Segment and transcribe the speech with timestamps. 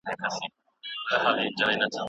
[1.11, 1.91] اور